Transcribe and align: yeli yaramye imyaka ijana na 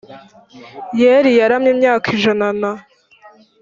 yeli 1.01 1.29
yaramye 1.39 1.69
imyaka 1.75 2.05
ijana 2.15 2.47
na 2.59 2.71